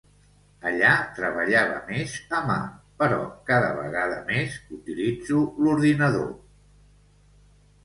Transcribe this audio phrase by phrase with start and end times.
[0.69, 2.55] Allà treballava més a mà,
[3.03, 6.29] però cada vegada més utilitzo l'ordinador.